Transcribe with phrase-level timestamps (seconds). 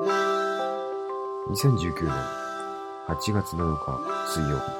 [0.00, 2.12] 2019年
[3.08, 3.98] 8月7日
[4.32, 4.70] 水曜日、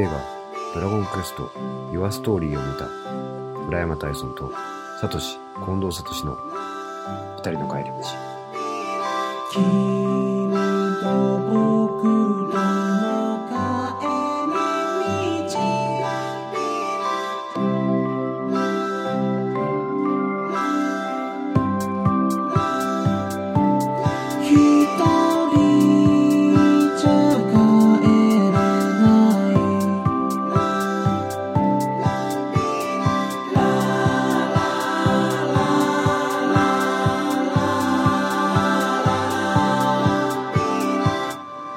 [0.00, 0.20] 映画
[0.74, 1.50] ドラゴンクエスト
[1.90, 2.90] Your Story を見た
[3.64, 4.52] 村山大尊と
[5.00, 6.36] サトシ、近藤サトシの
[7.38, 7.92] 二人の帰り道。
[9.50, 10.52] 君
[11.00, 12.33] と僕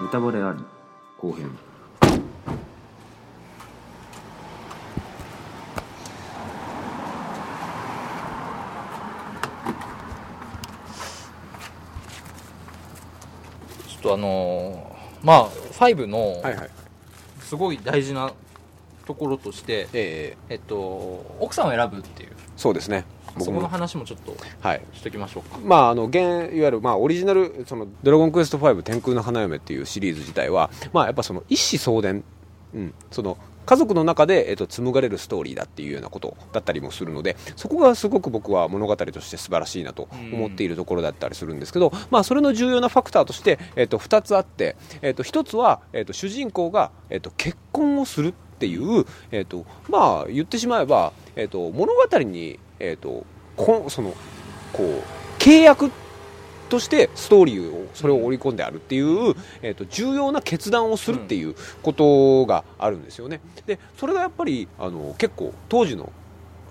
[0.07, 0.63] ネタバレあり。
[1.17, 1.51] 後編。
[13.89, 16.69] ちょっとあのーまあ5のはいはい。
[17.41, 18.31] すごい大事な
[19.05, 20.53] ところとして、ええ。
[20.53, 20.77] えっと
[21.41, 22.31] 奥さんを選ぶっていう。
[22.55, 23.03] そうですね
[23.45, 24.81] そこの話もちょっとはい。
[24.93, 25.59] しときましょうか。
[25.63, 32.23] まあ、あの現いわゆる、まあ、オリジナルその「ドラゴンクエスト5天空の花嫁」っていうシリーズ自体は、まあ、やっぱその一子相伝、
[32.73, 54.13] うん、その家族の中で、えっと、紡がれるストーリーだっていうようなことだったりもするのでそこがすごく僕は物語として素晴らしいなと思っているところだったりするんですけど、まあ、それの重要なファクターとして、えっと、2つあって、えっと、1つは、えっと、主人公が、えっと、結婚をするっていう、えっとまあ、言ってしまえば、えっと、物語に、えっと、こんその
[54.73, 55.91] こう契約
[56.67, 63.39] としてストーリーをそれを織り込んであるっていう、えー、と重要な決断をするっていうことがあるんですよね。
[63.65, 66.11] でそれがやっぱりあの結構当時の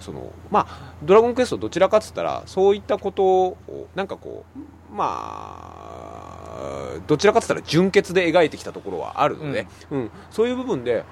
[0.01, 3.57] そのまあドラゴンクエストどちらかっつったらそういったことを
[3.95, 5.87] なんかこうま
[6.19, 11.05] あどちらかっつったら純潔で描いてきたところはあるので、うんそういう部分で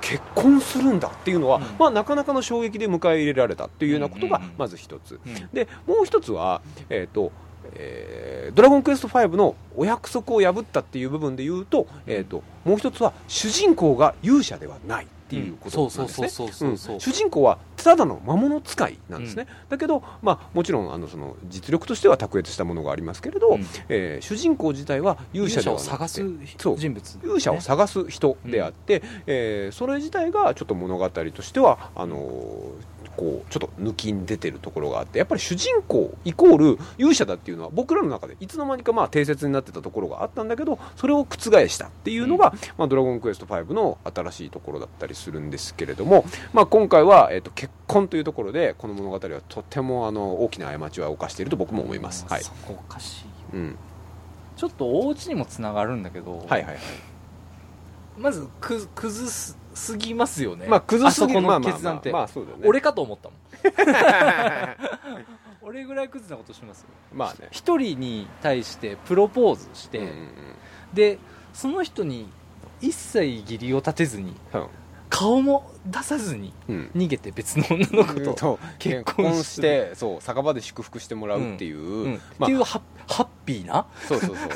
[0.00, 1.64] 結婚するんだっていうのは、うん。
[1.78, 4.54] まあ、なかなかの衝撃で迎え入れられたっていうようなことがうんうんうん。
[4.58, 5.48] まず一つ、うん。
[5.52, 7.32] でもう一つは、えーと
[7.74, 23.66] えードラゴンクエスト5のお約束を破ったっていう部分で言うと,、えー、ともう一つは主人公が勇者ではないっていうことなんですね、主人公はただの魔物使いなんですね、だけど、まあ、もちろんあのその実力としては卓越したものがありますけれど、うん。
[23.90, 25.90] えー主人公自体は勇者ではなくて。
[25.90, 26.22] 探す
[26.76, 27.18] 人物。
[27.22, 41.36] 勇者を探す人であって、えーそれ自体がちょっと物語としてはあのーこうちょっと抜きに出てるところがあってやっぱり主人公イコール勇者だっていうのは僕らの中でいつの間にかまあ定説になってたところがあったんだけどそれを覆
[41.68, 52.24] したっていうのが、まあ、ドラゴンクエスト5の新しいところだったりするんですけれども、まあ、今回は、えー、と結婚というところでこの物語はとてもあの大きな過ちは犯していると僕も思います。
[52.28, 52.42] はい。
[52.42, 53.28] そこおかしいよ。
[53.54, 53.76] うん、
[54.56, 56.76] ちょっとお家にもつながるんだけど、はいはいはい。
[58.18, 60.66] まずく崩すすぎますよね。
[60.66, 62.64] まあ崩すぎあそこのまあまあ決断って、まあそうだよね。
[62.66, 63.38] 俺かと思ったもん。
[65.62, 66.88] 俺ぐらいクズなことしますよ。
[67.12, 67.48] まあね。
[67.50, 70.12] 一人に対してプロポーズして、うんうん
[70.92, 71.18] で
[71.52, 72.30] その人に
[72.80, 74.66] 一切義理を立てずにうん。
[75.10, 76.90] 顔も出さずにうん。
[76.94, 82.20] 逃げて別の女の子と、と結結婚し婚してそう酒場で祝福してもらうっていう、うん。
[82.38, 82.44] まあ。
[82.44, 83.86] っていうハッハッピーな。
[84.06, 84.48] そうそうそう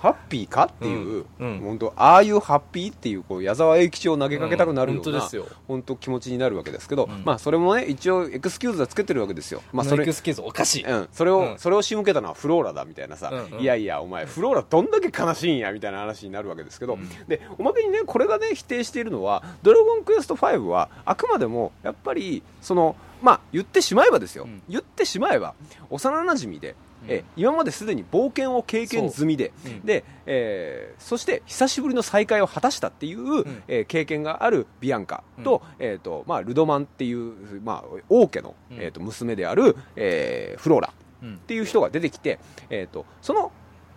[0.00, 1.60] ハッピーかっていう、うんうん。
[1.60, 5.46] 本当ああいうハッピーっていうこう矢沢永吉を投げかけたくなるような、うん本当ですよ。
[5.68, 7.22] 本当気持ちになるわけですけど、うん。
[7.22, 9.62] まあそれもね一応エクスキューズはつけてるわけですよ。
[9.72, 11.58] まあそのエクスキューズおかしい、うん、それを、うん。
[11.58, 13.60] それを仕向けたのはフローラだみたいなさ、うんうん。
[13.60, 17.08] いやいやお前フローラどんだけ悲しいんやみたいな話になるわけですけど、うん。
[17.28, 24.62] でおまけにねこれがね否定しているのは「ドラゴンクエスト5」はあくまでもやっぱりそのまあ言ってしまえばですよ、うん。
[24.68, 25.54] 言ってしまえば
[25.90, 26.74] 幼なじみで、
[27.06, 29.80] え今まですでに冒険を経験済みで、うん。
[29.84, 33.62] で、えーそして久しぶりの再会を果たしたっていう、ん。
[33.68, 38.76] えー経験があるビアンカと,、えーとまあ、ルドマンっていう、まあ、王家の、うん。
[38.80, 40.92] えー、と娘である、えーフローラ
[41.22, 41.34] うん。
[41.34, 42.38] っていう人が出てきて、
[42.68, 43.52] えー、とその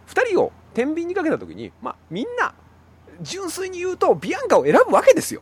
[0.08, 2.54] 2人を天秤にかけた時に、まあ、みんな
[3.22, 5.42] 純粋に言うとビアンカを選ぶわけですよ、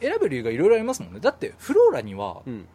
[0.00, 1.20] 選ぶ理由がいろいろありますもんね。
[1.20, 2.66] だってフローラにはうん、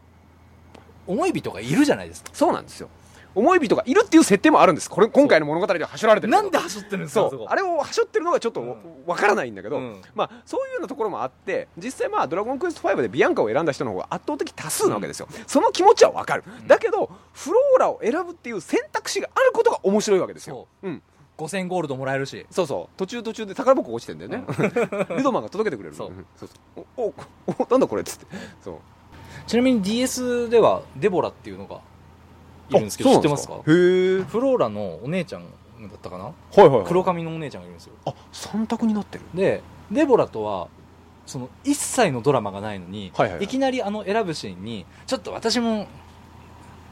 [1.07, 2.29] 思い人がいるじゃないですか。
[2.33, 2.89] そうなんですよ。
[3.35, 4.89] 思い人がいるっていう設定もあるんです。
[4.89, 7.45] これ今回の物語でははしょられてるけどなんで走ってるんですかそう。
[7.47, 8.75] あれをはしょってるのがちょっとうん。
[9.05, 10.01] わからないんだけど、うん。
[10.15, 21.01] まあ、そういうようなところもあって実際まあ「ドラゴンクエスト5」でビアンカを選んだ人の方が圧倒的多数なわけですよ、その気持ちはわかる、だけどフローラを選ぶっていう選択肢があることが面白いわけですよ、うん、
[21.39, 22.45] 5000ゴールドもらえるし。
[22.51, 22.97] そうそう。
[22.97, 24.43] 途中途中で宝箱落ちてんだよね、
[25.15, 25.95] ルドマンが届けてくれる。
[25.95, 26.09] そう。
[26.11, 26.25] ん。
[26.35, 26.49] そう。
[26.75, 27.13] そうおお
[27.47, 28.25] おなんだこれっつって。
[28.61, 28.75] そう。
[29.47, 31.79] ちなみに DS ではデボラっていうのが
[32.69, 33.55] いるんですけど知ってますか？
[33.55, 33.61] へえ。
[34.23, 35.47] フローラのお姉ちゃんっ
[36.01, 36.25] たかな？
[36.25, 37.93] はいはい、はい、黒髪のお姉ちゃんがいるんですよ。
[38.05, 39.23] あ三択になってる。
[39.33, 40.67] でデボラとは
[41.25, 45.87] その一切のドラマがないのに、はいはいはいきなりあの選ぶシーンにちょっと私も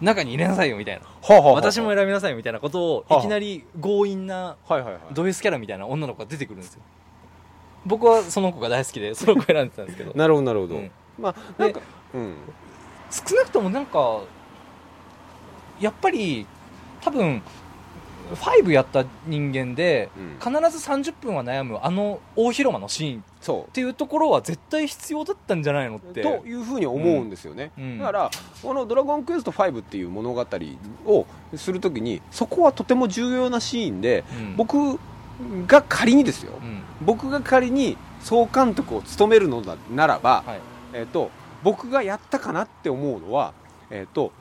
[0.01, 1.05] 中に入れなさいよみたいな。
[1.53, 5.01] 私も選びなさいよみたいなことをはあいきなり強引なはいはいはい。
[5.11, 6.81] ド S キャラみたいな女の子が出てくるんですよ。
[7.85, 10.13] 僕はその子が大好きでその子選んでたんですけど。
[10.13, 10.91] なるほどなるほど、うん。
[11.19, 11.81] まあなんか
[12.13, 12.35] うん。
[13.09, 14.21] 少なくともなんか
[15.79, 16.45] やっぱり
[17.01, 17.41] 多分
[18.35, 20.53] 5やった人間でうん。
[20.53, 23.19] 必ず30分は悩むあの大広間のシーン。
[23.19, 26.21] っそていうところは絶対必要だったんじゃないのっうて。
[26.21, 27.99] というふうに思うんですよね、うん。
[27.99, 28.31] だから
[28.61, 30.45] この「ドラゴンクエスト5」っていう物語
[31.05, 31.25] を
[31.55, 34.55] するときにそこはとても重要なシーンでうん。
[34.57, 34.99] 僕
[35.67, 36.53] が仮にですよ。
[36.61, 36.81] うん。
[37.05, 40.59] 僕が仮に総監督を務めるのだならば、はい。
[40.93, 41.29] えっと
[41.63, 43.53] 僕がやったかなって思うのは、
[43.89, 44.31] えっと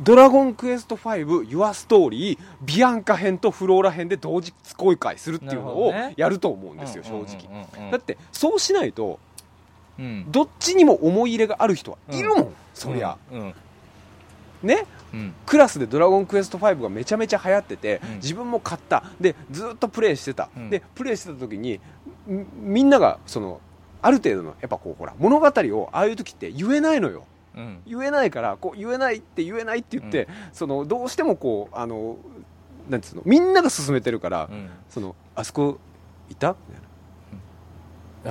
[0.00, 7.66] ドラゴンクエスト5、ユアストーリー、ビアンカ編とフローラ編で同日公開するっていうのをやると思うんですよ、正直。
[7.76, 9.18] 直だって、そうしないと、
[9.98, 13.16] うんどっちにも思い入れがある人はいるもん、そりゃ。
[13.32, 13.54] うん
[14.62, 14.86] ね？
[15.12, 19.02] うんクラスでドラゴンクエスト5がめちゃめちゃ流行ってて、うん自分も買った。
[19.20, 20.48] で、ずっとプレイしてた。
[20.56, 21.80] うんで、プレイしてた時に、
[22.26, 23.60] みみんなが、その、
[24.02, 27.24] ある程度の、やっぱこう、ほら、物語をああいう時って言えないのよ。
[27.56, 27.82] うん。
[27.86, 32.16] 言えないからこう言えないって言えないって言って、そのどうしてもこうあの
[32.88, 34.70] なんつうのみんなが進めてるから、うん。
[34.88, 35.78] そのあそこ
[36.30, 36.56] いた？
[36.68, 36.88] みたいな。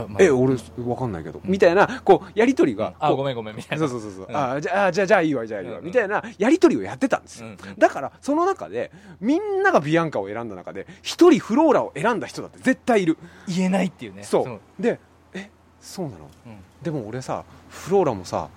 [0.01, 0.23] あまあ。
[0.23, 0.55] え俺
[0.85, 3.05] わかんないけど、みたいなこうやり取りがこう。
[3.05, 3.87] あごめんごめんみたいな。
[3.87, 4.35] そうそうそうそう、うん。
[4.35, 5.85] あじゃあじゃあじゃあいいわじゃあいいわ、うん。
[5.85, 7.53] みたいなやり取りをやってたんですよ、うん。
[7.53, 7.57] うん。
[7.77, 8.91] だからその中で
[9.21, 13.17] みんながビアンカを選んだ中で一人フローラを選んだ人だって絶対いる、
[13.47, 14.23] 言えないっていうね。
[14.23, 14.59] そう。
[14.81, 14.99] で
[15.33, 15.49] え
[15.79, 16.29] そうなの？
[16.47, 16.57] うん。
[16.83, 18.49] でも俺さフローラもさ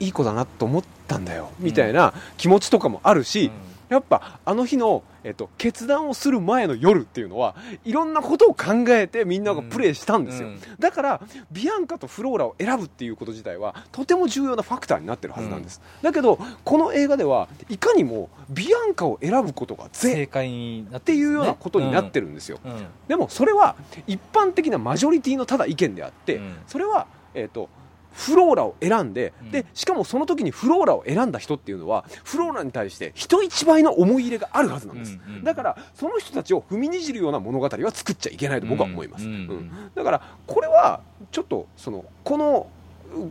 [0.00, 3.50] いい子だなと思ったんだよみたいな気持ちとかもあるし、
[3.88, 7.56] やっぱあの日の、えっと、決断をする前の夜っていうのは
[7.86, 10.60] いろんなことを考えてみんながプレイしたんですよ、うん。
[10.78, 22.72] だからビアンカとフローラを選ぶっていうこと自体はとても重要なファクターになってるはずなんです、だけどこの映画ではいかにもビアンカを選ぶことが正ぜ解になっっていうようなことになってるるんですよ、うん。
[22.72, 22.86] うん。
[23.08, 26.56] でもそれは一般的なマジョリティのただ意見であって、うん。
[26.66, 27.68] それは、えー、と
[28.12, 29.50] フローラを選んで,、うん。
[29.50, 39.70] でしかもその時にフローラを選んだ人っていうのはフローラに対して人一倍の思い入れがあるはずなんです、うんうんだからその人たちを踏みにじるような物語は作っちゃいけないと僕は思います、うんうんうん。
[39.94, 41.00] だからこれは
[41.30, 42.68] ちょっとそのこの
[43.14, 43.30] う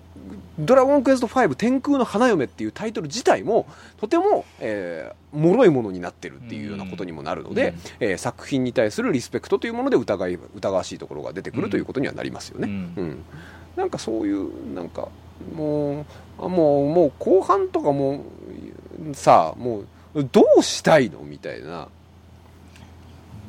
[0.60, 12.68] ドラゴンクエスト5天空の花嫁っていうタイトル自体もとても、えー脆いものになってるっていうようなことにもなるので、うんえー作品に対するリスペクトというもので疑い疑わしいところが出てくるうんということにはなりますよね。
[12.68, 12.94] うん。
[12.96, 13.24] うん
[13.78, 15.08] なんかそういうなんか
[15.54, 16.06] もう
[16.40, 18.24] あもうもう後半とかも
[19.14, 19.84] さあも
[20.16, 21.88] うどうしたいのみたいな。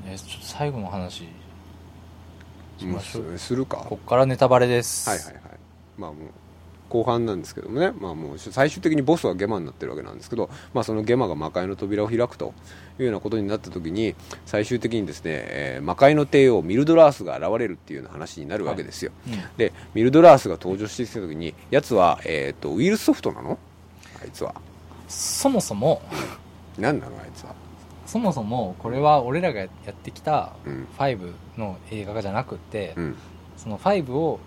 [0.06, 1.24] えちょっと最後の話
[2.78, 3.38] しましょう。
[3.38, 3.78] すするか。
[3.78, 5.08] こっからネタバレです。
[5.08, 5.42] はいはいはい。
[5.96, 6.28] まあもう
[6.88, 12.54] 後半なんですけどもね、まあ、もう最終的にボスはゲマになってるわけなんですけど、まあ、そのゲマが魔界の扉を開くと
[12.98, 14.14] いうようなことになった時に
[14.46, 19.32] 最終的にですね、えー魔界の帝王ミルドラースが現れるっていうような話になるわけですよ、うん。
[19.56, 23.58] でミルドラースが登場してきた時にやつは、えー、とウイルスソフトなの？
[24.20, 24.54] あいつは。
[25.08, 26.02] そもそも
[26.78, 27.16] 何なの？
[27.18, 27.54] あいつは。
[28.06, 30.88] そもそもこれは俺らがやってきたうん。
[30.98, 33.16] 5の映画じゃなくって、うん。
[33.56, 34.40] その5を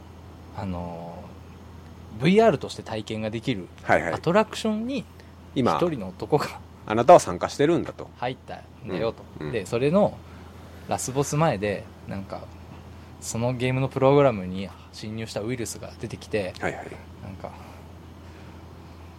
[0.56, 1.24] あの
[2.20, 4.14] VR として体験ができるはいはい。
[4.14, 5.06] アトラクションに一
[5.56, 8.10] 今人の男があなたは参加してるんだと。
[8.18, 9.54] 入ったんだよと、うんうん。
[9.54, 10.18] でそれの
[10.88, 12.42] ラスボス前でなんか
[13.22, 16.88] そのゲームのプログラムに侵入したウイルスが出てきてはいはい。
[17.24, 17.52] なんか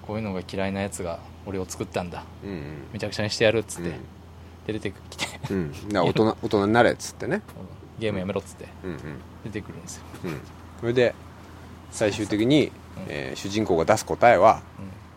[0.07, 2.25] こういうのが嫌いなやつが俺を作ったんだ。
[2.45, 2.63] うんうん。
[2.93, 3.97] めちゃくちゃにしてやるっつって、うん。
[4.67, 5.27] で出てきて。
[5.51, 7.43] うん、だから大人 大人になれっつってね、
[7.99, 8.99] ゲームやめろっつってうんうん。
[9.45, 10.41] 出てくるんですよ、うん、
[10.81, 11.15] それで
[11.91, 14.63] 最終的に、うんえー主人公が出す答えは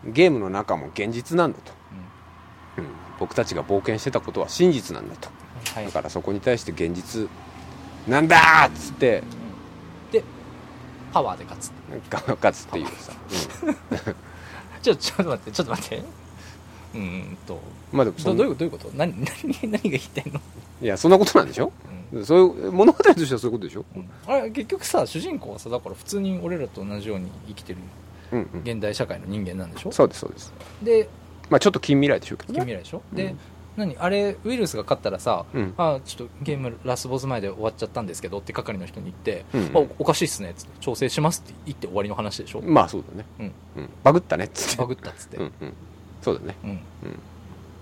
[0.04, 0.12] うん。
[0.12, 1.72] ゲームの中も現実なんだと、
[2.78, 2.84] うん。
[2.84, 5.28] うん、僕たちが冒険してたことは真実なんだと。
[5.74, 5.86] はい。
[5.86, 7.28] だからそこに対して現実
[8.06, 9.22] なんだーっつって
[10.12, 10.22] で
[11.12, 11.72] パワーで勝つ
[12.08, 13.12] が 勝つっていうさ、
[14.82, 16.04] ちょちょっと待ってちょっと待って
[16.96, 17.54] うーんと。
[17.54, 17.56] う
[17.94, 18.90] ん、まあでもどどういうことどういうこと？
[18.96, 19.26] 何何
[19.62, 20.40] 何が言いたいの、
[20.82, 21.72] いやそんなことなんでしょ？
[22.24, 24.08] そういう物語としてはそういうことでしょ、うん。
[24.26, 27.78] あれ結局さ主人公はさだから普通に俺らと同じように生きてる
[28.32, 29.92] うんうん、現代社会の人間なんでしょ？
[29.92, 30.52] そうですそうです。
[30.82, 31.08] で
[31.48, 32.58] まあちょっと近未来でしょうけどね。
[32.58, 33.16] 近未来でしょ、うん。
[33.16, 33.34] で
[33.76, 35.74] 何あれウイルスが勝ったらさ、うん。
[35.76, 39.84] あちょっとゲームラスボス前で終わっちゃったんですけどって係の人に言って、うん。
[39.84, 43.52] あおかしいっすねっつって調整しますって言って終わりの話でしょ、まあそうだね、うん。
[43.82, 44.76] うん、バグったねっつって。
[44.78, 45.72] バグったっつって、うんうん
[46.22, 46.56] そうだね。
[46.64, 46.70] うん。
[46.70, 46.78] うん。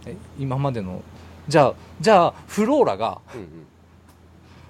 [0.06, 1.02] え今までの
[1.48, 3.48] じゃあじゃあフローラがうん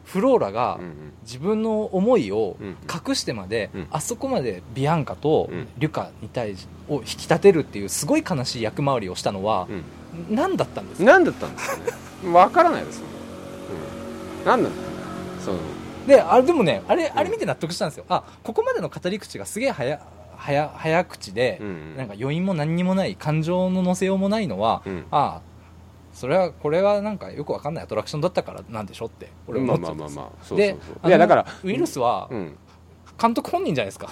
[0.04, 1.12] フローラがうんうん。
[1.22, 2.76] 自分の思いをうん
[3.08, 3.86] 隠してまで、うん。
[3.90, 5.68] あそこまでビアンカとうん。
[5.78, 10.34] リュカに対しを引き立てるっていうすごい悲しい役回りをしたのはう、ん。
[10.36, 12.32] 何だったんですうん、か何だったんですかね。
[12.32, 15.56] わからないですもん、うん、何だったんだそう。
[16.06, 20.00] であれでもねあれあれ見て納得したんですよ、あここまでの語り口がすげえ早
[20.38, 21.96] 早早口で、うんうん。
[21.96, 25.06] なんか余韻も何にもない感情の乗せようもないのは、うん。
[25.10, 25.42] ああ
[26.12, 30.18] それはこれはなんかよくわかんないアトラクションだったからなんでしょって俺はま思ってたんです。
[30.18, 31.08] あまあまあまあそうそうでそう。
[31.08, 32.56] いやだからウイルスはうん。
[33.16, 34.08] 監督本人じゃないですか、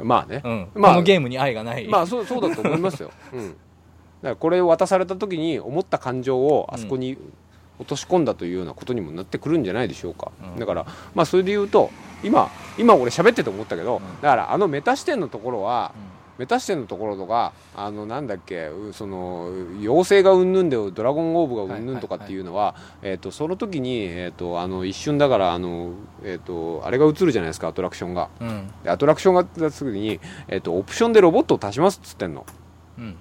[0.00, 0.68] まあね、うん。
[0.74, 3.58] まあこのゲームに愛がない、まあそうそうだと思いますよ、うん、だか
[4.22, 7.18] らこれを渡された時に思った感情をあそこに
[7.82, 10.58] 落とし込んだというようなことにもなってくるんじゃないでしょうか、うん。
[10.58, 11.90] だからまあそれで言うと
[12.22, 14.02] 今今俺喋ってて思ったけど、うん。
[14.22, 16.12] だからあのメタ視点のところは、うん。
[16.38, 25.90] メタ視点のところとかあのなんだっけうその妖精がうんぬんでドラゴンオーブがうんぬんとかっていうのは、えっ、とその時にえっ、とあの一瞬だからあの
[26.24, 28.28] えっ、とあれが映るじゃないですかアトラクションが。
[28.40, 28.72] うん。
[28.82, 32.46] でアトラクションが出すぐにえっ、とオプションでロボットを足しますっつってんの。
[32.98, 33.16] うん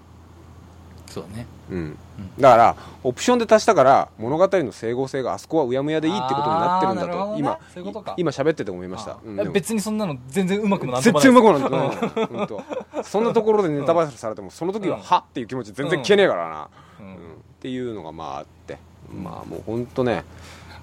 [1.12, 1.46] そうだね。
[1.70, 1.98] うん、
[2.40, 8.14] だからオプションで足したから物語の整合性があそこはうやむやでいいってことになってるんだと、今そういうことか。
[8.18, 9.18] 今喋ってて思いました、
[9.52, 11.24] 別にそんなの全然うまくもなんと全もない。
[11.24, 12.48] 然うまくもなん。
[12.48, 15.02] てないそんなところでネタバレされてもその時はうん。
[15.04, 16.68] はっていう気持ち全然消えねえからな、
[17.00, 17.06] うん。
[17.08, 17.14] うん。
[17.14, 17.18] っ
[17.60, 18.78] ていうのがまああって。
[19.14, 20.24] まあもう本当ね。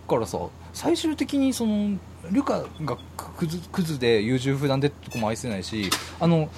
[0.07, 0.39] だからさ
[0.73, 1.99] 最終的にその
[2.31, 2.97] ルカが
[3.37, 6.49] クズクズで優柔不断でとこも愛せないしあの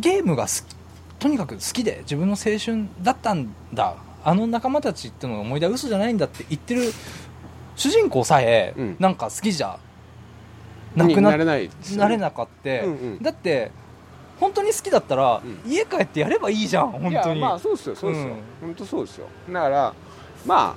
[0.00, 0.74] ゲームが好き
[1.22, 3.94] とにかく好きで自分の青春だったんだ。
[4.24, 6.92] あの仲間たちってのの思い出は嘘じゃないんだって言ってる
[7.76, 8.96] 主人公さえ、うん。
[8.98, 9.78] なんか好きじゃ
[10.96, 12.02] なくなになれないですよね。
[12.02, 13.22] なれなかって、うんうん。
[13.22, 13.70] だって
[14.40, 18.40] 本当に好きだったら、う家帰ってやればいいじゃん本いや当にまあそうですよそうですよ、うん。
[18.60, 19.26] 本当そうですよ。
[19.48, 19.94] だから
[20.44, 20.74] ま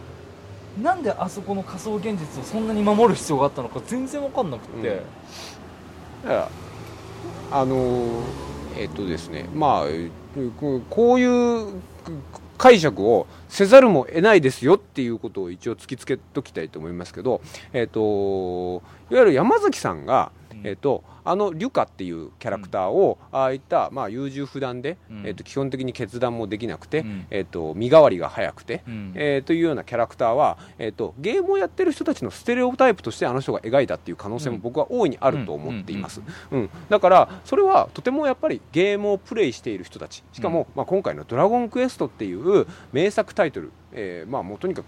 [0.80, 4.88] なんであそこの仮想現実をそんなに守る必要があったのか全然わかんなくて、
[6.24, 6.30] うん。
[6.30, 6.50] あだか
[7.52, 8.22] らあのー
[8.78, 10.10] えっとですねまあえ
[10.90, 11.82] こういう
[12.58, 17.42] 解釈をせざるも得ないですよっていうことを一応突きつけときたいと思いますけど、
[17.74, 20.32] えっといわゆる山崎さんが、
[20.64, 25.24] えっとあのリュカっていうキャラクターを、ああいった、まあ、優柔不断で、うん。
[25.26, 27.28] えっと基本的に決断もできなくて、うん。
[27.32, 29.12] えっと身代わりが早くて、うん。
[29.16, 36.22] えーというようなキャラクターは、えー、とゲームをやってる人たちのステレオタイプとしてあの人が描いたっていう可能性も僕は大いにあると思っています、
[36.52, 36.70] うん。
[36.90, 40.24] だからそれはとてもやっぱりゲームをプレイしている人たち。
[40.32, 44.88] しかも、まあ、今回の「ドラゴンクエスト」っていう名作タイトル、えーまあ、もうとにかく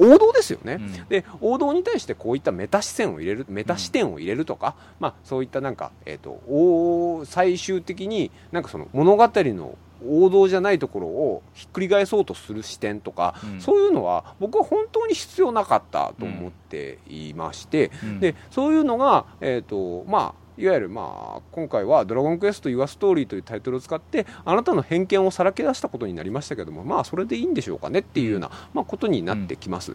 [0.00, 1.08] 王道ですよね、うん。
[1.08, 13.60] で王道に対してこういったメタ視線を入れるメタ視点を入れるとか、まあ、そういったなんか、えー、とお最終的になんかその物語の王道じゃないところをひっくり返そうとする視点とか、うん。
[13.60, 18.20] そういうのは僕は本当に必要なかったと思っていまして、うん。
[18.20, 29.94] でそういうのが、えーとまあ、いわゆる、まあ、今回は「ドラゴンクエスト・ユア・ストーリー」というタイトルを使ってあなたの偏見をさらけ出したことになりましたけどもまあそれでいいんでしょうかねっていうような、まあ、ことになってきます。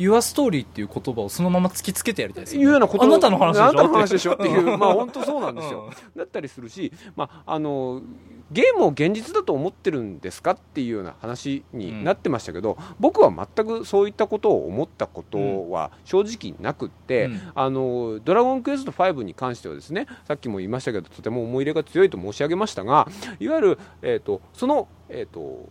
[0.00, 3.62] Your Story っていう言葉をそのまま突きつけてやりたいですいうようなことあなたの話でしょ？
[3.62, 4.32] あなたの話でしょ？
[4.32, 4.80] っていう、うん。
[4.80, 8.00] まあ本当そうなんですよ、だったりするし、まあ、あの
[8.50, 17.40] ゲームを現実だと思ってるんですかっていうような話になってましたけど、僕は全くそういったことを思ったことは正直なくって、うん。
[17.54, 23.06] あのドラゴンクエスト5に関してはですねさっきも言いましたけどとても思い入れが強いと申し上げましたが
[23.38, 25.68] いわゆる、えー、とその、えー、と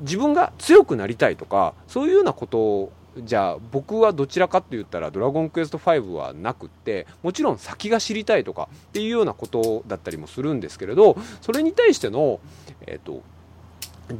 [0.00, 12.40] 自分が強くなりたいとかそういうようなことをじゃあ僕はどちらかって言ったら「ドラゴンクエスト5」はなくってもちろん先が知りたいとかっていうようなことだったりもするんですけれどそれに対しての、
[12.86, 13.22] えー、と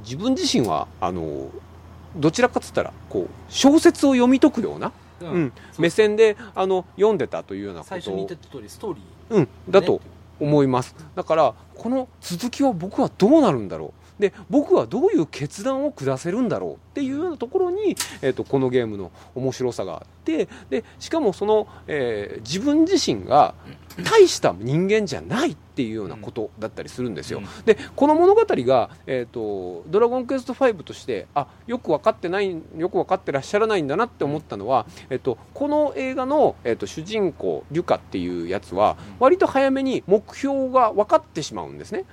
[0.04, 1.48] 自分自身はあの
[2.16, 7.94] どちらかっつったらこう小説を読み解くような、ううんん目線であの読んでたというようなこと。
[7.94, 10.02] を最初に言った通りストーリうん、だと
[10.38, 23.54] 思います、だからこの続きは僕はどうなるんだろうで僕はどういう決断を下せるんだろうっていうようなところに、えー、とこのゲームの面白さがあってでしかもその、えー自分自身が
[24.04, 27.64] 大した人間じゃないっていうようなことだったりするんですよ、うん。
[27.64, 42.04] でこの物語が、えーと「ドラゴンクエスト5」としてあよく分かってないよく分かってらっしゃらないんだなって思ったのは、えっとこの映画の、えっと主人公リュカっていうやつは割と早めに目標が分かってしまうんですね。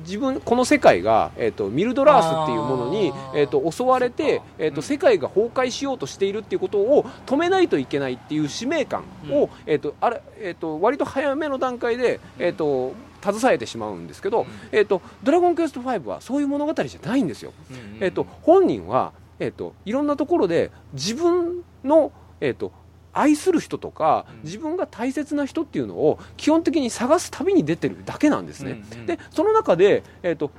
[0.00, 4.82] 自分この世界が、えっとミルドラースっていうものにえっと襲われそてえっとうん。
[4.82, 9.50] 世界が崩壊しようとしているっていうことを止めないといけないっていう使命感を、うん。
[9.66, 12.92] えっとあれえっと割と早めの段階で、えっと
[13.22, 17.52] 携えてしまうんですけど、えっとドラゴンクエスト5はそういう物語じゃないんですよ。
[18.00, 22.72] えっと本人はえー、といろんなところで自分の、えー、と
[23.12, 28.82] 愛する人とかうん自分が大切な人っていうのを基本的に探す旅に出てるだけなんですね。
[28.92, 30.50] うんうんでその中で、えー、と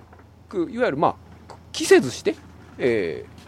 [0.49, 1.15] くいわゆる、ま
[1.49, 2.35] あ、期せずして、
[2.77, 3.40] えー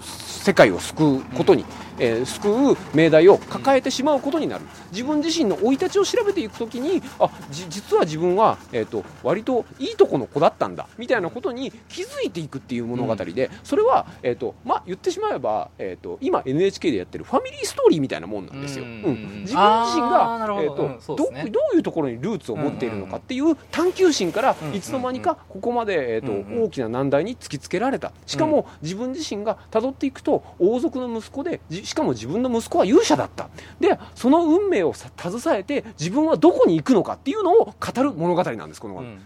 [0.00, 1.64] 世界を救うことに、
[1.98, 4.64] えー救う命題を抱えてしまうことになる。
[4.92, 18.84] 自分自身の生い立ちを調べていくときにあじ実は自分は、えー、と割といいとこの子だったんだみたいなことに気づいていくっていう物語で、それは、えーとまあ、言ってしまえば、えー、と今 NHK でやってるファミリーストーリーみたいなもんなんですよ。
[18.84, 21.50] うんうん自分自身がえーとうんどね。
[21.50, 28.12] どういうところにルーツを持っているのかっていう探求心からうんいつの間にかここまで、えーと大きな難題に突きつけられた。
[28.26, 33.48] しかも自分自身が辿っていくと王族の息子でじしかも自分の息子は勇者だった。
[33.80, 39.18] でその運命をさ携えて自分はどこに行くのかっていうのを語る物語なんですこのうん。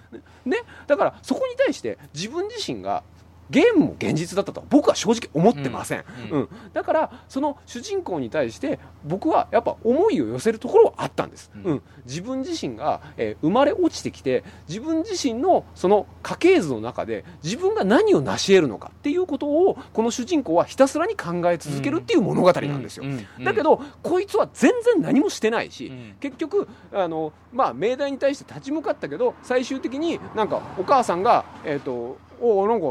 [0.45, 3.03] ね、だからそこに対して自分自身が
[3.51, 6.49] ゲームも現実だったとは僕は正直思ってません、うんうん。
[6.73, 11.63] だからその主人公に対して僕はやっぱ思いを寄せるところはあったんです、うん。
[11.65, 11.83] うん。
[12.07, 23.05] 自分自身が、えー生まれ落ちてきて自分自身のその家系図の中で自分が何を成し得るのかっていうことをこの主人公はひたすらに考え続けるっていう物語なんですよ、
[23.43, 26.15] だけどこいつは全然何もしてないし、うん。
[26.21, 32.87] 結局あの、まあ、命題に対して立ち向かったけど最終的になんかお母さんが、えー、とおなんか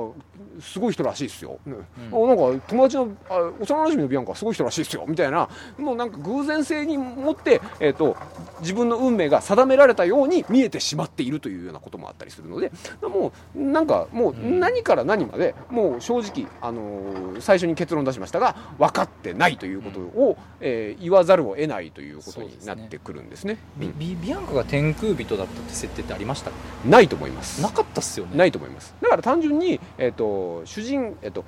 [0.62, 1.76] すごい人らしいですよ、ね。
[2.12, 5.06] おなんか友達のあ幼馴染のビアンカはすごい人らしいですよ。
[5.08, 5.50] みたいな。
[5.78, 8.18] もうなんか偶然性に持って、えー、と
[8.62, 12.72] 自分の運命が定められたように見えてしまっているというようなこともあったりするので。
[13.02, 14.60] もうなんかもううん。
[14.60, 23.58] 何から何までもう正直、あのー最初に結論出しましたが分かってないということを、えー言わざるを得ないということになってくるんですね。
[23.78, 27.62] ビビビアンカが天空人だったって設定ってありましたうんないと思います。
[27.62, 28.38] なかったっすよね。
[28.38, 28.94] ないと思います。
[29.02, 30.29] だから単純に、えっ、と、
[30.66, 31.44] 主人、えっ、と、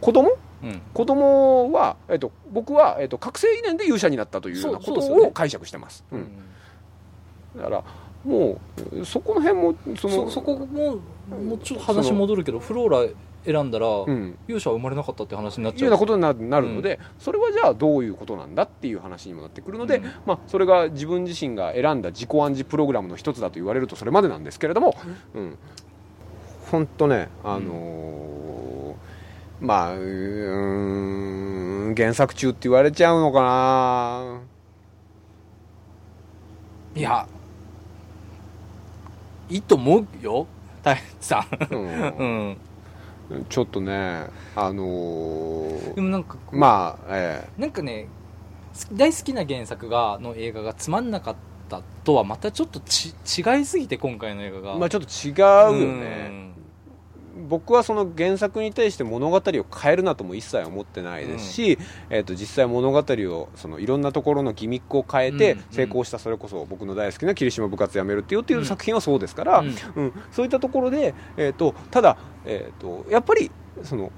[0.00, 0.36] 子供？
[0.62, 0.80] うん。
[0.92, 6.04] 子供は、えっ、と、僕は、えっ、と、覚醒遺伝で勇者になったというようなことを解釈してます。
[6.10, 6.22] ううん。
[6.22, 6.28] ん。
[7.56, 7.84] だから、
[8.24, 8.58] も
[9.00, 10.96] う、そこの辺も、その、そそこも
[11.28, 13.08] もうちょっと話戻るけどフローラ
[13.44, 14.38] 選んだら、うん。
[14.48, 15.82] 勇者は生まれなかったって話になっちゃう。
[15.84, 20.04] ようなことにななるので、それはじゃあどういうことなんだっていう話にもなってくるので、うん。
[20.24, 24.96] まあ、それが自分自身が選んだ自己暗示プログラムの一つだと言われるとそれまでなんですけれども、
[25.34, 25.58] うん、
[26.74, 34.40] 本当ね、あのーまあうーん原作中って言われちゃうのかな。
[36.96, 37.26] いや
[39.48, 40.46] いいと思うよ。
[40.82, 41.46] 大変さ。
[41.70, 41.74] ん。
[41.74, 42.50] ううん。
[42.50, 42.56] ん
[43.48, 48.08] ちょっとね、あのーでもなんかまあ、えなんかね
[48.72, 51.36] す大好きな原作がの映画がつまんなかっ
[51.68, 54.72] たとはまたちょっとち違いすぎて今回の映画が。
[54.74, 55.36] えまあちょっと違う
[55.80, 56.52] よね。
[57.48, 61.78] 僕はその原作に対して物語を変えるなとも一切思ってないですし、
[62.10, 65.64] えー、と実際物語をそのいろんなところのギミックを変えてうんうん。
[65.70, 69.68] 成功したそれこそ僕の大好きな霧島部活やめるっていうっていう作品はそうですから、うん。
[69.96, 70.12] うん。
[70.30, 73.50] そういったところで、えー、とただ、えー、とやっぱり
[73.82, 74.12] その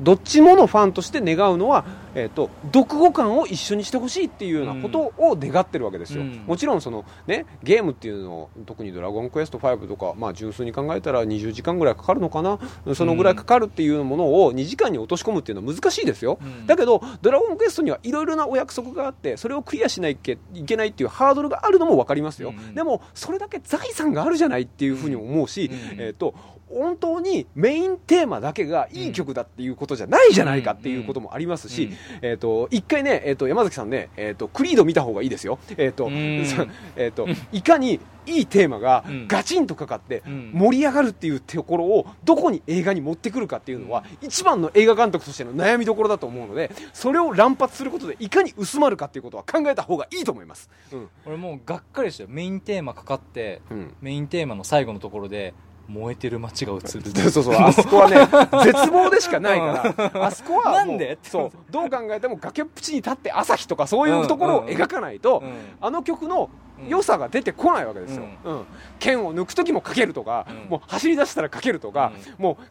[0.00, 6.44] どっちものファンとして願うのは、えー、と読後感を一緒にしてほしいっていうようなことを願ってるわけですよ、うん。
[6.46, 12.60] もちろんその、ね、ゲームっていうのを特に「ドラゴンクエスト5」とか、まあ、純粋に考えたら20時間ぐらいかかるのかな？
[12.94, 16.66] そのぐらいかかるっていうものを2時間に落とし込むっていうのは難しいですよ、うん。
[16.66, 22.74] だけど「ドラゴンクエスト」にはいろいろなお約束があってそれをクリアしないといけないっていうハードルがあるのも分かりますよ、うん。
[22.74, 26.00] でもそれだけ財産があるじゃないっていうふうに思うし、うん。
[26.00, 26.34] えー、と
[26.70, 31.94] 本当にメインテーマだけがいい曲だっていうことじゃないじゃないかっていうこともありますし、うん。
[32.22, 36.08] えー、と一回ね、えー、と山崎さんね、えー、とクリード見た方がいいですよ、えーと
[36.96, 39.28] えー、といかにいいテーマがうん。
[39.28, 40.50] ガチンとかかってうん。
[40.52, 50.68] 盛り上がるっていうところをどこに映画に持ってくるかっていうのは一番の映画監督としての悩みどころだと思うのでそれを乱発することでいかに薄まるかっていうことは考えた方がいいと思います。
[50.92, 51.08] うん。
[51.26, 53.94] 俺もうがっかりしたよメインテーマかかってうん。
[54.00, 55.54] メインテーマの最後のところで
[55.88, 56.80] 燃えてる街が映る。
[57.30, 58.16] そうそう、あそこはね、
[58.64, 61.18] 絶望でしかないから、あそこはもうなんで？
[61.22, 65.52] そう、どう考えても崖っぷちに立って朝日とかそういうところを描かないと、うん。
[65.80, 66.50] あの曲の
[66.86, 68.24] 良さが出てこないわけですよ。
[68.44, 68.66] うん。
[68.98, 70.70] 剣を抜く時もかけるとか、うん。
[70.70, 72.64] もう走り出したらかけるとか、もう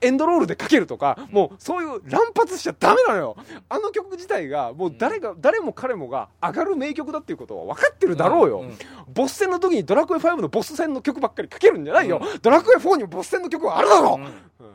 [0.00, 3.36] エンドロールでかけるとか、もうそういう乱発しちゃダメなのよ。
[3.68, 8.64] あの曲自体が、もう誰が、誰も彼もが上がる名曲だっていうことは分かってるだろうよ。
[9.12, 12.20] ボス戦の時にドラクエ5のボス戦の曲ばっかりかけるんじゃないよ。
[12.42, 14.20] ドラクエ4にもボス戦の曲はあるだろ
[14.60, 14.70] う、うん。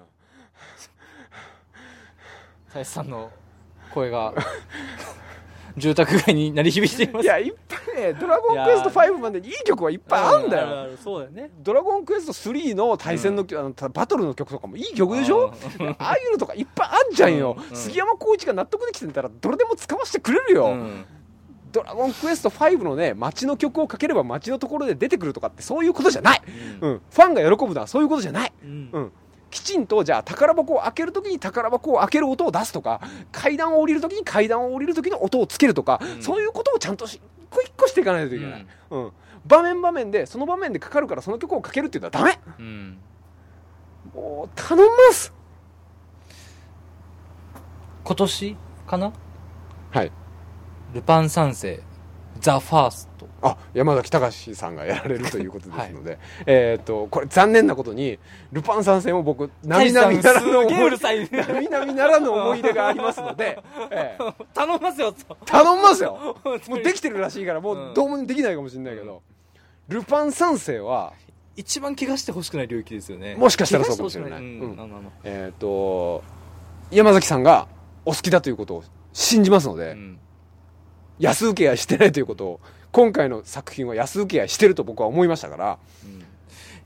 [2.69, 3.31] 林さんの
[3.93, 4.33] 声が
[5.77, 7.23] 住宅街に鳴り響いています。
[7.23, 7.39] いや、
[7.99, 11.51] ねドラゴンクエスト5までにいい曲はいっぱいあるんだよ、よそうだよね。
[11.59, 15.53] ドラゴンクエスト3の対戦の,、あのたバトルの曲とかもいい曲でしょ？
[15.99, 17.69] ああいうのとかいっぱいあんじゃんよ、うん。
[17.69, 17.75] うん。
[17.75, 21.05] 杉山浩一が納得できてたらどれでも使わせてくれるよ、うん。
[21.71, 26.41] ドラゴンクエスト5のね街の曲をかければ街のところで出てくるとかってそういうことじゃない、
[26.81, 27.01] うん。
[27.11, 28.89] ファンが喜ぶのはそういうことじゃない、うん。
[28.91, 29.11] うん、
[29.51, 36.23] きちんとじゃあ宝箱を開けるときに宝箱を開ける音を出すとか階段を降りるときに階段を降りるときの音をつけるとか、うん。
[36.23, 39.11] そういうことをちゃんとし一個一個していかないといけない、うん。
[39.45, 42.39] 場面場面でその場面でかかるからその曲をかけるっていうのはダメ。
[42.59, 42.97] うん。
[44.13, 45.33] もう頼みます。
[48.03, 48.57] 今年
[48.87, 49.13] かな？
[49.91, 50.11] はい。
[50.93, 51.81] ルパン三世
[52.39, 53.27] ザ・ファースト。
[53.41, 58.19] あ山崎隆さんがやられるということですので、 えっ、とこれ残念なことに
[58.51, 63.59] ルパン三世も僕並々ならぬ思い並々ならぬ思い出がありますので、
[63.91, 64.45] ええ。
[64.53, 65.13] 頼みますよ
[65.45, 66.37] 頼みますよ。
[66.67, 69.21] もうできてるらしいからもううんどうもできないかもしれないけど、
[69.87, 71.13] ルパン三世は
[71.55, 73.35] 一番怪我してほしくない領域ですよね。
[73.35, 74.39] もしかしたらそうかもしれない。
[74.39, 75.11] うん。
[75.23, 76.23] えっ、と
[76.91, 77.67] 山崎さんが
[78.05, 80.19] お好きだということを信じますので、うん
[81.19, 82.59] 安請け合いしてないということを
[82.91, 85.77] 今回の作品は安請け合いしてると僕は思いましたから。
[86.05, 86.19] うん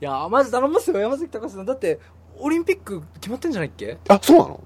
[0.00, 0.98] いやーマジ頼みますよ。
[0.98, 1.64] 山崎隆さん。
[1.64, 2.00] だって
[2.36, 3.96] オリンピック決まってんじゃないっけ？
[4.08, 4.60] あそうなの？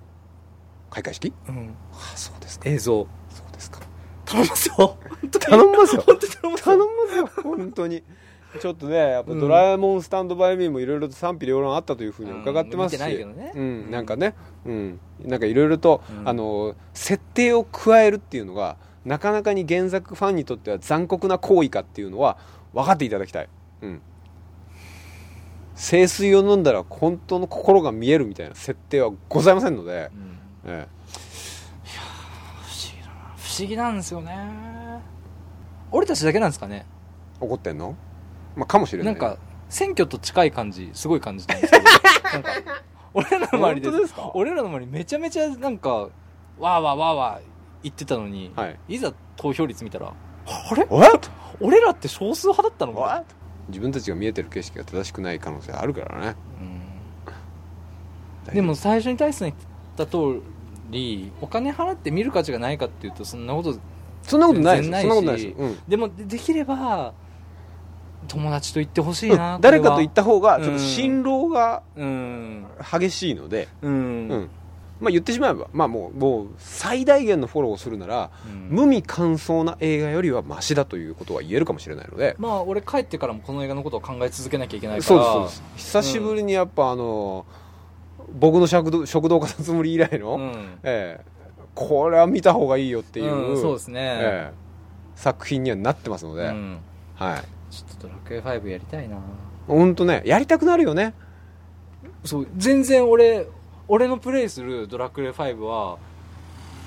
[0.90, 1.32] 開会式？
[1.48, 1.74] うん。
[1.92, 2.68] あそうですか。
[2.68, 3.06] 映像。
[3.28, 3.80] そうですか。
[4.24, 4.98] 頼みますよ。
[5.38, 6.02] 頼みますよ。
[6.06, 7.42] 本当に頼みます頼よみますよ。
[7.42, 8.02] 本当に。
[8.60, 16.28] ちょっとねやっぱドラえもんスタンドバイミーもいろいろと賛否両論あったというふうに伺ってますし、うんねうん、なんかね、うん、なんかいろいろと、うん。
[16.28, 22.38] あの設定を加えるっていうのがなかなかに原作ファンにとっては残酷な行為かっていうのは
[22.74, 23.48] 分かっていただきたい、
[23.82, 24.02] うん、
[25.78, 30.38] 清水を飲んだら本当の心が見えるみたいな設定はございませんので、うん。
[30.66, 30.86] え
[32.66, 34.36] 不思議だな不思議なんですよね。
[35.92, 36.84] 俺たちだけなんですかね。
[37.40, 37.96] え怒ってんの、
[38.56, 41.84] まあ、かもしれなないんか選挙と近い感じすごい感じたんですけど。
[42.34, 42.50] なんか
[43.14, 43.88] 俺らの周りで
[44.34, 46.08] 俺らの周りめちゃめちゃなんかわー
[46.58, 48.98] わーわーわー言ってたのに、はい。
[48.98, 50.12] ざ投票率見たら
[50.46, 51.28] あれ？What?
[51.60, 53.24] 俺らって少数派だったの What?
[53.68, 56.36] 自分たちが見えてる景色が正しくない可能性あるからね。
[58.48, 58.54] うん。
[58.54, 60.40] でも最初に大勢に言った通
[60.90, 63.78] りお金払って見る価値がないかっていうとそんなこと
[64.22, 64.90] そんなことないです。
[65.02, 65.78] そんなことないです、うん。
[65.86, 67.12] でもでできれば
[68.26, 69.60] 友達と言ってほしいな、うん。
[69.60, 72.66] 誰かと言った方がうんちょっと辛労がうん。
[72.90, 74.50] 激しいので、うん、うん
[75.00, 78.68] まあ、言ってしまえば、まあ、もうもう最大限のフォローをするなら、うん。
[78.68, 85.76] 無味乾燥な映画よりはマシだということは言えるかもしれないので、まあ俺帰ってからもこの映画のことを考え続けなきゃいけないかそうらですそう。
[85.76, 87.46] です久しぶりにやっぱあの
[88.38, 90.78] 僕の食堂食堂かたつもり以来の、うん。
[90.82, 91.38] ええ
[91.74, 94.68] これは見た方がいいよっていう、うんそうですね、ええ
[95.14, 96.78] 作品にはなってますので、うん。
[97.14, 97.42] はい。
[97.72, 99.16] ちょっとドラクエ5やりたいな。
[99.66, 101.14] 本当ねやりたくなるよね。
[102.24, 103.46] そう全然俺
[103.88, 105.98] 俺のプレイするドラクエ5は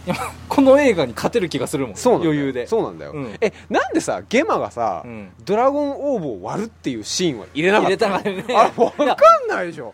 [0.06, 0.16] いや
[0.50, 1.96] この映画に勝てる気がするもん。
[1.96, 2.66] そう余裕で。
[2.66, 3.38] そうなんだよ、うん。
[3.40, 5.32] えなんでさゲマがさ、うん。
[5.46, 8.46] ドラゴンオーブを割るっていうシーンは入れなか入ったれたからね。
[8.56, 9.94] あれ分かんないでしょ。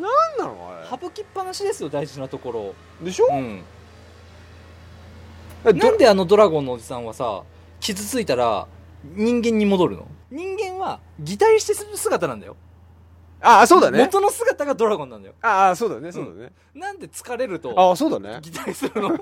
[0.00, 0.56] なんなの
[0.90, 2.74] あ省きっぱなしですよ大事なところ。
[3.00, 3.62] れでしょ、うん。
[5.66, 7.42] えなんであのドラゴンのおじさんはさ
[7.80, 8.66] 傷ついたら
[9.04, 10.06] 人間に戻るの？
[10.30, 12.56] 人間は擬態してる姿なんだよ
[13.46, 13.98] ああそうだね。
[14.00, 15.34] 元の姿がドラゴンなんだよ。
[15.40, 18.40] ああそうだねそうだね、なんで疲れるとああそうだね。
[18.42, 19.10] 擬態するの？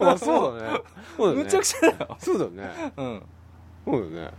[0.00, 0.80] あそうだね。
[1.16, 1.44] そうだね。
[1.44, 2.16] むちゃくちゃだよ。
[2.18, 2.92] そうだね。
[2.96, 3.22] うん。
[3.84, 4.30] そうだね。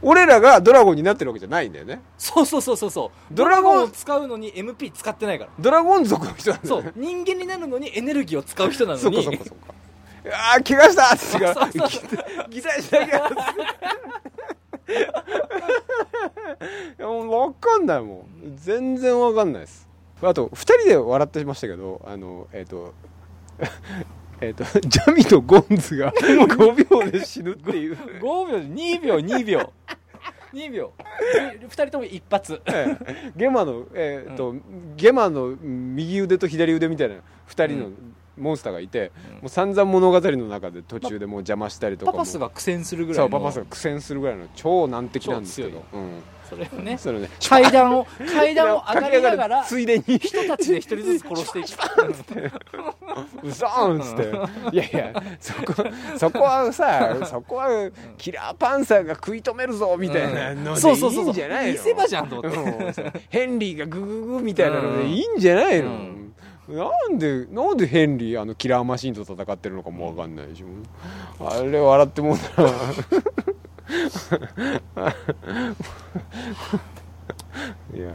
[0.00, 2.00] 俺らがドラゴンになってるわけじゃないんだよね。
[2.16, 3.34] そうそうそうそうそう。
[3.34, 5.50] ドラゴンを使うのに MP 使ってないから。
[5.58, 6.92] ドラゴン族の人なんだそよね。
[6.96, 7.00] う。
[7.00, 9.02] 人間になるのにエネルギーを使う人なのに。
[9.02, 9.74] そっかそっかそっか。
[10.32, 11.72] ああ怪我したって言ってから。
[11.72, 12.06] そうそ
[12.44, 13.30] う擬態しなきゃ
[17.00, 18.56] もう分かんないもん。
[18.56, 19.88] 全然分かんないです。
[20.22, 22.94] あと2人で笑ってましたけどあのえっ、と
[24.40, 27.96] えっと ジャミとゴンズが5秒で死ぬっていう。
[27.96, 29.72] 5秒2秒2秒。
[30.52, 30.92] 2秒。
[31.60, 32.60] 2人とも一発。
[32.66, 33.32] ええ。
[33.36, 34.54] ゲマの、えーと
[34.96, 37.16] ゲマの右腕と左腕みたいな
[37.48, 37.90] 2人の
[38.36, 39.34] モンスターがいて、うん。
[39.34, 42.18] もう散々物語の中で途中でもう邪魔したりとかも。
[42.18, 51.66] パパスが苦戦するぐらいのそうパパスが苦戦するぐらいの超難敵なんですけど超、うん、それをねそれね階段を階段を上がりながらついでに人たちで一人ずつ殺していく
[53.42, 55.74] うそーんっつっていやいやそこ
[56.18, 66.23] そこはさそこはキラーパンサーが食い止めるぞみたいなのでいそうそうそういんじゃないの見せ場じゃんと思ってヘンリーがグググみたいなのでいいんじゃないの、うん
[66.68, 70.64] なんでなんでヘンリーあのキラーマシンと戦ってるのかもわかんないし。
[71.38, 72.68] あれ笑ってもうたな。
[77.94, 78.14] いやも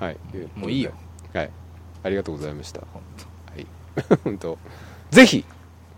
[0.00, 0.18] う、はい。
[0.56, 0.92] もういいよ。
[1.32, 1.50] はい。
[2.02, 2.80] ありがとうございました。
[2.80, 2.86] は
[3.56, 3.66] い。
[4.24, 4.58] 本当。
[5.10, 5.44] ぜひ。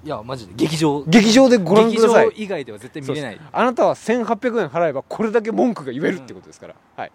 [0.05, 0.53] いやマジで。
[0.57, 1.05] 劇場。
[1.07, 2.27] 劇場でご覧ください。
[2.27, 3.41] 劇場以外では絶対見れない。
[3.51, 7.13] あなたは1800円払えばこれだけ文句が言えるってことですから、はい